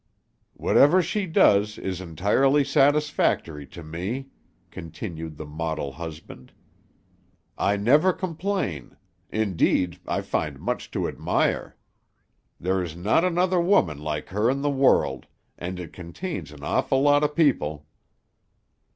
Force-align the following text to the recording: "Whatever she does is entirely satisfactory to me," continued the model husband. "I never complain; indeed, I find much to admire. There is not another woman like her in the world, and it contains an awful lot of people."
"Whatever 0.55 1.03
she 1.03 1.27
does 1.27 1.77
is 1.77 2.01
entirely 2.01 2.63
satisfactory 2.63 3.67
to 3.67 3.83
me," 3.83 4.29
continued 4.71 5.37
the 5.37 5.45
model 5.45 5.91
husband. 5.91 6.51
"I 7.55 7.77
never 7.77 8.11
complain; 8.11 8.97
indeed, 9.29 9.99
I 10.07 10.21
find 10.21 10.59
much 10.59 10.89
to 10.97 11.07
admire. 11.07 11.77
There 12.59 12.81
is 12.81 12.95
not 12.95 13.23
another 13.23 13.61
woman 13.61 13.99
like 13.99 14.29
her 14.29 14.49
in 14.49 14.63
the 14.63 14.71
world, 14.71 15.27
and 15.55 15.79
it 15.79 15.93
contains 15.93 16.51
an 16.51 16.63
awful 16.63 17.03
lot 17.03 17.23
of 17.23 17.35
people." 17.35 17.85